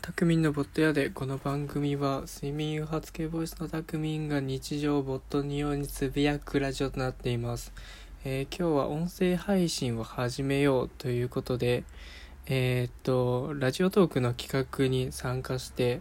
[0.00, 7.72] タクミンのボット屋でこの番組は睡眠誘発系ボイスのタクミンが日常ボットにようにつぶやくラジオとなっています、
[8.24, 11.82] えー今日は音声配信を始めようということで
[12.46, 16.00] えーっとラジオトークの企画に参加して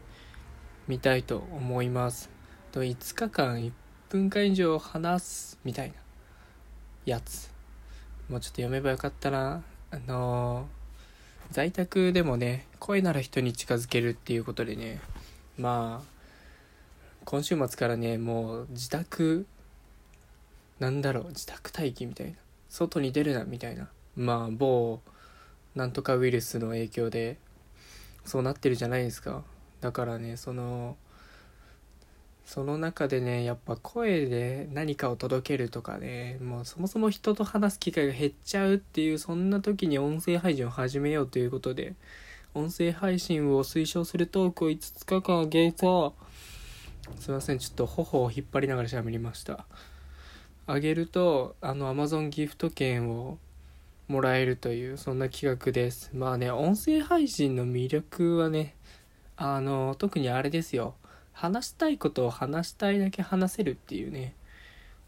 [0.87, 2.29] みたいと思います。
[2.71, 3.71] と5日間1
[4.09, 5.95] 分間以上話すみたいな
[7.05, 7.51] やつ。
[8.29, 9.63] もうちょっと読めばよかったな。
[9.89, 10.76] あのー
[11.51, 14.99] 在宅でもね声なら人に近づけるっていうことでね
[15.57, 16.17] まあ
[17.25, 19.45] 今週末からねもう自宅
[20.79, 22.33] なんだろう自宅待機みたいな
[22.69, 25.01] 外に出るなみたいなまあ某
[25.75, 27.37] なんとかウイルスの影響で
[28.25, 29.43] そうなってるじゃないですか。
[29.79, 30.97] だからねその
[32.47, 41.93] その中でねやっぱ声で何かを届けるとかねもうそもそも人と話す機会が減っちゃうっていうそんな時に音声配信を始めようということで
[42.53, 46.13] 音声配信を推奨するトークを5日間あげた
[47.19, 49.65] すいませんちょっと頬を引っ張りながら喋りました。
[50.67, 53.37] あげるとあの Amazon ギフト券を
[54.07, 56.11] もらえるというそんな企画です。
[56.13, 58.75] まあね音声配信の魅力はね
[59.35, 60.95] あの特にあれですよ。
[61.37, 64.33] 話したいことを話したいだけ話せるっていうね。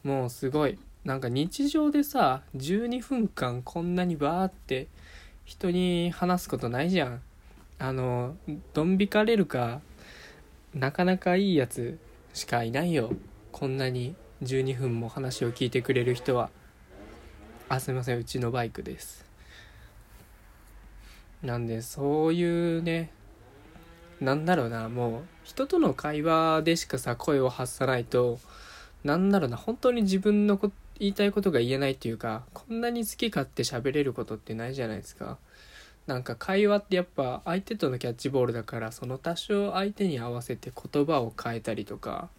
[0.04, 0.78] もうすごい。
[1.04, 4.88] なんか日常でさ12分間こんなにバーって
[5.46, 7.22] 人に話すことないじゃん。
[7.80, 8.36] あの
[8.74, 9.82] ドン引かれるか
[10.76, 11.98] なかなかいいやつ
[12.34, 13.12] しかいないよ。
[13.52, 14.14] こんなに
[14.44, 16.52] 12分も話を聞いてくれる人は。
[17.70, 18.20] あすいません。
[18.20, 19.26] うちのバイクです。
[21.42, 23.12] なんでそういうね
[24.22, 28.40] なんだろうなもう人との会話でしかさ声を発さないと
[29.04, 35.38] なんだろうな本当に自分のこ言いたいことが言えないっていうかこんなに好き勝手喋れることってないじゃないですか。
[36.08, 42.30] なんか会話ってやっぱ相手とのキャッチボールだからその多少相手に合わせて言葉を変えたりとか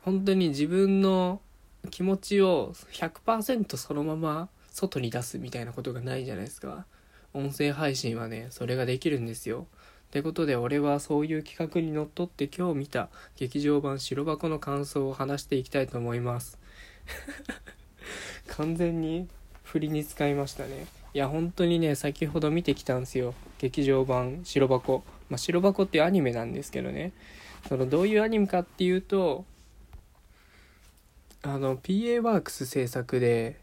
[0.00, 1.42] 本当に自分の
[1.90, 6.86] 気持ちを100%そのまま外に出すみたいなことがないじゃないですか。
[7.34, 9.66] 音声配信はねそれができるんですよ。
[10.12, 13.08] ってことで俺はそういう企画にのっとって今日見た
[13.38, 16.58] 劇場版白箱の感想を話していきたいと思います。
[18.46, 19.26] 完全に
[19.64, 20.84] 振りに使いましたね。
[21.14, 23.32] いや本当にね先ほど見てきたんですよ。
[23.58, 25.02] 劇場版白箱。
[25.30, 27.12] まあ白箱っていうアニメなんですけどね。
[27.66, 29.46] そのどういうアニメかっていうと
[31.40, 33.61] あの PA ワークス制作で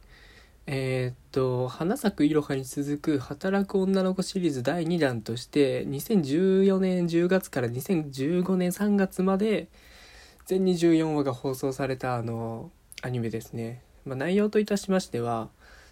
[0.72, 9.68] えーっと「花咲くいろは」に続く「働く女の子」シリーズ第2弾として2014年10月から2015年3月まで
[10.46, 12.70] 全24話が放送されたあの
[13.02, 15.50] アニメですね、まあ、内容といたしましては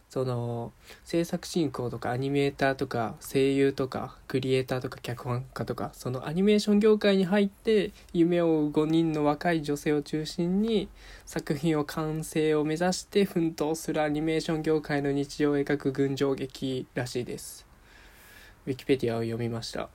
[0.10, 0.72] その
[1.04, 10.88] 制作進行とかアニメーターとか声優とかクリエイターとか脚本家とかそのアニメーション業界に入って夢を追う5人の若い女性を中心に
[11.26, 17.66] 作品を完成を目指して奮闘するアニメーション業界の日常を描く群青劇らしいです。
[18.66, 19.90] ウィキペディアを読みました。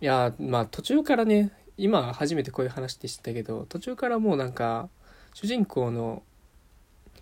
[0.00, 4.88] いやまあ途中からね今初めてこういう話って知ったけど途中からもうなんか
[5.34, 6.22] 主人公の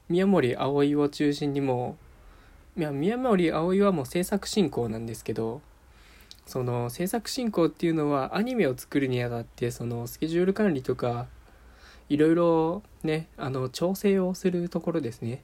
[0.08, 1.96] 宮森葵を中心にも
[2.76, 5.62] いや宮森葵はもう制作進行なんですけど
[6.46, 11.26] その制作進行っていうのはアニメを作るにあたってそのスケジュール管理とか
[12.08, 15.42] いろいろねあの調整をするところですね。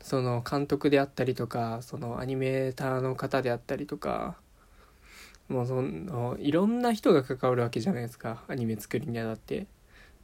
[0.00, 4.36] その監督であったりとかそのアニメーターの方であったりとか
[5.48, 9.66] もうそのいろんな人が関わるわけじゃないですかアニメ作るにあたって。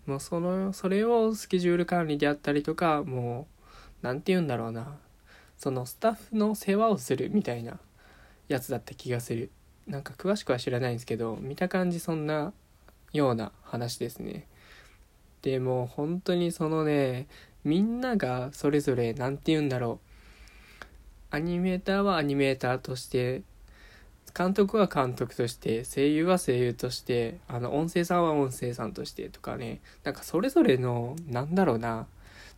[0.09, 3.65] もうそのそれをスケジュール管理であったりとかもう
[4.01, 4.97] 何て言うんだろうな。
[5.59, 7.79] そのスタッフの世話をするみたいな
[8.49, 9.51] やつだった気がする。
[9.87, 12.55] なんか詳しくは知らないんですけど見た感じそんな
[13.13, 14.47] ような話ですね。
[15.43, 17.27] でも本当にそのね
[17.63, 20.01] みんながそれぞれ何て言うんだろ
[21.31, 21.37] う。
[21.37, 23.43] アニメーターはアニメーターとして
[24.37, 29.81] 監督は監督として声優は声優としてあの音声さんは音声さんとしてとかね。
[30.05, 32.07] なんかそれぞれのなんだろうな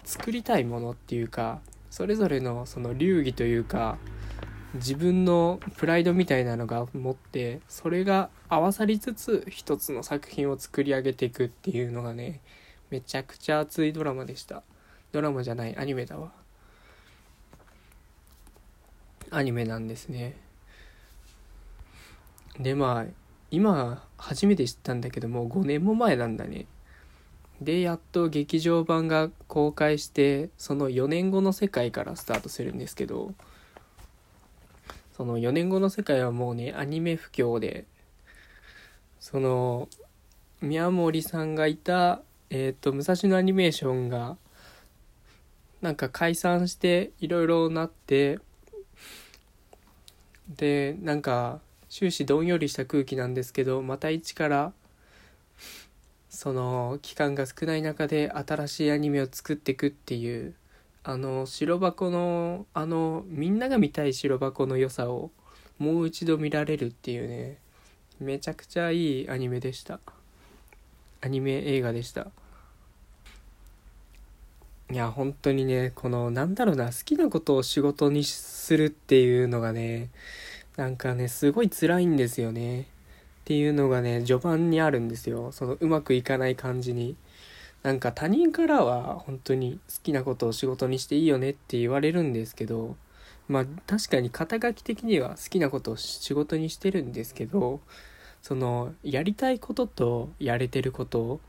[0.05, 3.99] 作りたいものっていうかそれぞれのその流儀というか
[4.75, 12.41] 自分のプライドみたいなのが持ってそれが合わさりつつ一つの作品を作り上げていくっていうのがね
[12.91, 14.63] めちゃくちゃ熱いドラマでした。
[15.13, 16.33] ドラマじゃないアニメだわ。
[19.31, 20.50] アニメなんですね。
[22.59, 23.13] でまあ
[23.51, 26.67] 今初めて知ったんだけどもう5年も前なんだね。
[27.61, 33.35] でやっと劇場版が公開してその4年後の世界からスタートするんですけど
[35.13, 37.85] その4年後の世界はもうねアニメ不況で
[39.19, 39.89] その
[40.63, 44.39] 宮森さんがいた、えーと、武蔵野アニメーションが
[45.83, 48.39] なんか解散していろいろなって
[50.57, 54.73] でなんか終始どんよりした空気なんですけどまた一から
[56.29, 60.55] その期間が少ない中で新しいアニメを作っていくっていう
[61.03, 65.33] あの白箱のあのみんなが見たい白箱の良さを
[65.79, 67.59] もう一度見られるっていうね
[68.21, 69.99] めちゃくちゃいいアニメでした。
[71.23, 72.29] アニメ映画でした。
[74.93, 80.11] いや本当にねこのなんだろうな好きなことを仕事にするっていうのがね
[80.81, 82.81] なんかねすごい辛いんですよね。
[82.81, 82.85] っ
[83.45, 85.53] ていうのがね序盤にあるんですよ。
[85.53, 87.17] そのうまくいかない感じに。
[87.83, 92.97] なんか他人からは本当に好きなことを仕事にしていいよねって言われるんですけど
[93.49, 97.81] まあ確かに肩書き的には好きなことを仕事にしてるんですけど
[98.43, 101.41] そのやりたいこととやれてること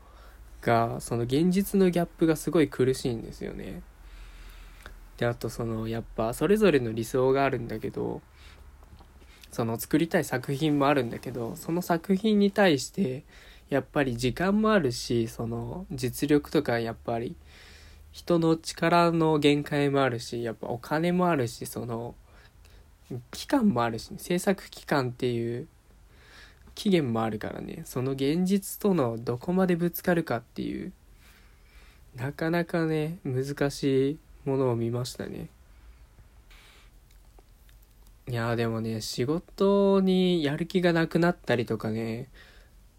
[0.62, 3.82] がその現実のギャップがすごい苦しいんですよね。
[5.16, 8.22] であとそのやっぱそれぞれの理想があるんだけど
[9.52, 13.22] その作りたい作品もあるんだけどその作品に対して
[13.68, 17.36] やっぱり時間もあるしその実力とかやっぱり
[18.10, 22.14] 人の力の限界もあるしやっぱお金もあるしその
[23.30, 25.68] 期間もあるし、ね、制作期間っていう
[26.74, 27.82] 期限もあるからね。
[27.84, 30.92] その現実とのどこまでぶつかるかっていう
[32.16, 35.48] なかなかね難しいものを見ましたね。
[38.32, 42.30] いやでもね仕事にやる気がなくなったりとかね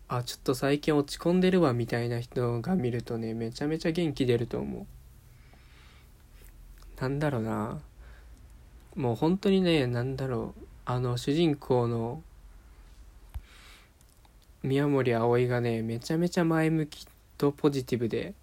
[0.08, 4.86] あちょっと最近落ち込んでるわみたいな人が見るとねめちゃめちゃ元気出ると思う。
[7.02, 7.80] なんだろうな。
[8.96, 10.62] もう本当にねなんだろう。
[10.86, 12.22] あの主人公の
[14.62, 17.08] 宮森葵がねめちゃめちゃ前向き
[17.40, 18.36] とポジティブで。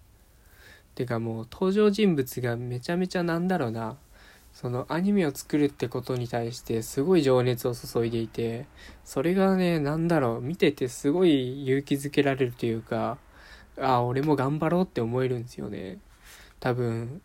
[0.95, 3.95] てかもう登場人物がめちゃめちゃなんだろうな。
[4.53, 8.65] そのアニメを作るってことに対してすごい情熱を注いでいて
[9.03, 13.17] それがねなんだろう見ててすごい勇気づけられるというか
[13.79, 15.99] ああ俺も頑張ろうって思えるんですよね。
[16.59, 17.21] 多分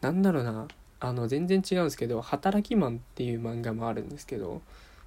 [0.00, 0.68] なんだろうな
[1.00, 4.62] あの全然違うんですけど「働きマン」っていう漫画もあるんですけど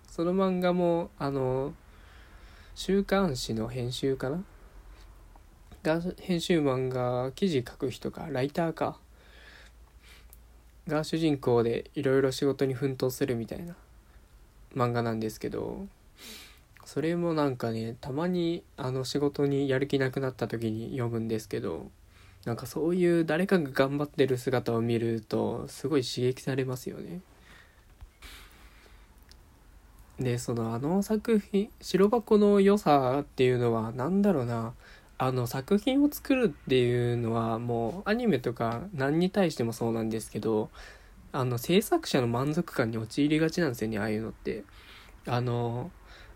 [0.07, 1.73] その漫画もあの
[2.75, 4.43] 週刊誌の編集かな？
[5.83, 8.99] が編集マンが記事書く人かライターか。
[10.91, 13.75] が主人公でいろいろ仕事に奮闘するみたいな
[14.75, 15.87] 漫画なんですけど
[16.85, 21.89] それもなんかねたまにあの仕事にやる気なくなった時に読むんですけど
[22.45, 27.21] なんかそういう誰かが頑張ってる姿を見るとすごい刺激されますよね。
[30.19, 34.73] でそのあの作品白箱の良さっていうのは何だろうな
[35.23, 40.71] あの作品を作るっていうのはもうアニメとか何に対してもそうなんですけど
[41.31, 44.63] あの制作者の満足感に陥りがちなんですよねああいうのって
[45.27, 45.91] あの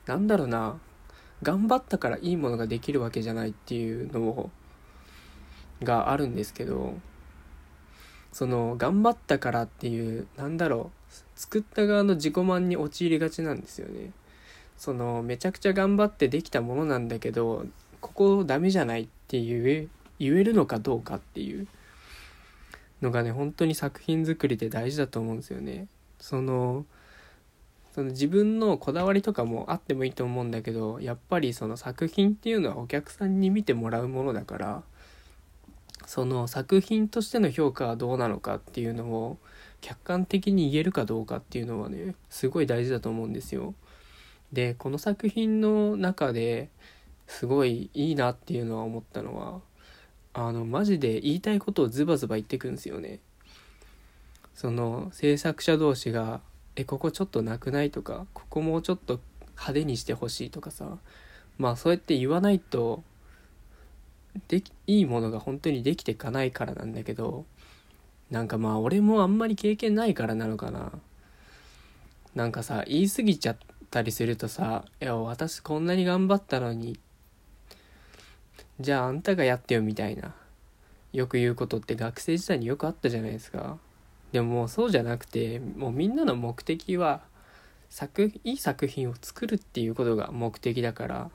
[0.06, 0.78] なんだろうな
[1.42, 4.52] 頑張ったからいいものができるわけじゃないっていうのを
[5.82, 6.94] があるんですけど
[8.32, 14.12] その頑張ったからっていうなんだろう作った側の自己満に陥りがちなんですよね。
[14.78, 17.66] そのめちゃくちゃ頑張ってできたものなんだけど
[18.06, 21.66] ここダメじゃないっていう言えるのかどうかっていう
[23.02, 25.88] のがね本当に作品作りで大事だと思うんですよね。
[26.20, 26.86] その
[27.96, 34.84] その自分のこだわりとかもあってもいいと思うんだけどやっぱりその作品っていうのはお客さんに見てもらうものだから
[36.06, 39.38] その作品としての評価はどうなのかっていうのを
[39.82, 43.74] 客観的に言えるかどうかっていうのはねすごい大事だと思うんですよ。
[44.54, 46.70] でこの作品の中で
[47.28, 49.62] すごいいいなっていうのは思ったのは
[50.34, 53.20] あのマジで言いたいことをズバズバ言ってくんですよね。
[54.54, 56.42] その制作者同士が
[56.76, 59.20] 「えここちょっとなくない?」とか「ここもうちょっと
[59.52, 60.98] 派手にしてほしい」とかさ
[61.58, 63.04] まあそうやって言わないと
[64.48, 67.46] でいいものが本当にできていかないからなんだけど
[68.32, 70.92] なんかまあ俺もあんまり経験ないからなのかな。
[72.36, 73.58] なんかさ、言い過ぎちゃっ
[73.90, 77.00] たりするとさ、いや、私こんなに頑張ったのに、
[78.80, 80.36] じゃああんたがやってよみたいな、
[81.14, 83.78] よく言うことって学生時代によくあったじゃないですか。
[84.32, 87.22] でももうそうじゃなくて、もうみんなの目的は、
[87.90, 91.32] 作、いい作品を作るっていうことが目的だから、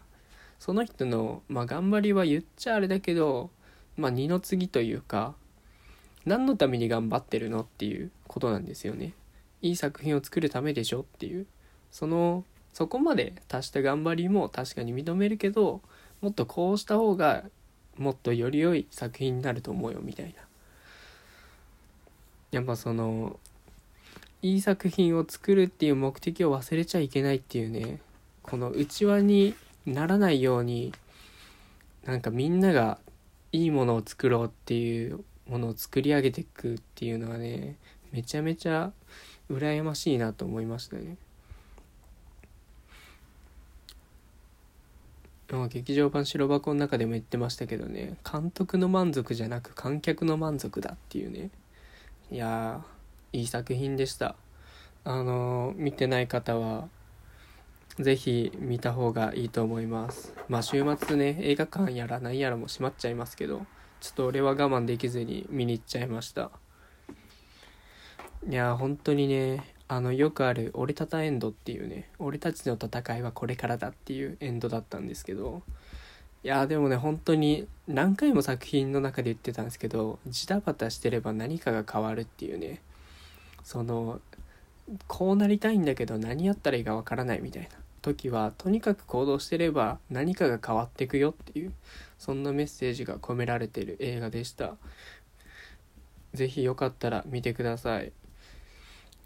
[0.59, 3.51] その人の、まあ頑張りは言っちゃあれだけど、
[3.97, 5.35] まあ二の次というか、
[6.27, 9.15] 何のために頑張ってるのっていうことなんですよね。
[9.63, 11.47] いい作品を作るためでしょっていう。
[11.91, 15.81] そのそこまで達した頑張りも確かに認めるけど
[16.21, 17.45] もっとこうした方が
[17.97, 20.33] もっとより良い作品になると思うよみたいな
[22.51, 23.39] やっぱその
[24.43, 28.01] いい作品を作るっていう目的を忘れちゃいけないっていうね
[28.43, 29.55] この内輪に
[29.87, 30.93] ならないように
[32.05, 32.99] なんかみんなが
[33.53, 37.77] いいものを作ろうっていうものを作り上げていくっていうのはね
[38.13, 38.93] めちゃめちゃ
[39.51, 41.17] 羨ましいなと思いましたね。
[45.69, 51.51] 劇場版白箱の中でも言ってましたけどね監督の満足じゃなく観客の満足だっていうね。
[52.31, 52.83] いや
[53.33, 54.37] いい作品でした。
[55.05, 56.89] あの見てない方は
[57.99, 60.35] ぜひ見た方がいいと思います。
[60.49, 63.67] まあ週末ね映画館やらないやらも閉まっちゃいますけど
[64.01, 66.51] ちょっと俺は我慢できずに見に行っちゃいました。
[68.49, 75.63] いや本当にねあのよくある「俺たたエンド」っていうね俺たちの戦いはこれからだっていうエンドだったんですけど
[76.45, 82.81] いやでもね本当に何回も作品の中で言ってたんですけどジタバタしてれば何かが変わるっていうね
[83.65, 84.21] その
[85.09, 87.71] こうなりたいんだけど何やったらいいかわからないみたいな
[88.01, 91.73] 時はとにかく行動してれば何かが変わっていくよっていう
[92.17, 94.77] そんなメッセージが込められている映画でした。
[96.33, 98.13] 是非よかったら見てください。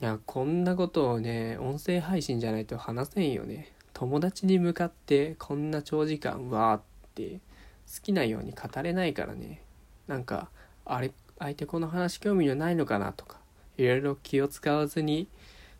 [0.00, 3.72] いやこんなことをね音声配信じゃないと話せんよね。
[3.92, 6.82] 友達に向かってこんな長時間わーっ
[7.14, 7.40] て
[7.86, 9.62] 好きなように語れないからね。
[10.08, 10.50] なんか
[10.84, 13.38] あれ相手この話興味ないのかなとか
[13.76, 15.28] いろいろ気を使わずに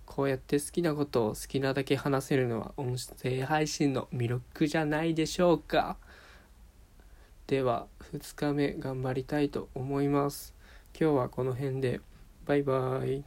[0.07, 5.97] こうやって好きなことを好きなだけ話せるのは音声配信の魅力じゃないでしょうか。
[7.47, 10.55] では2日目頑張りたいと思います。
[10.99, 12.01] 今日はこの辺で
[12.47, 13.25] バイバーイ。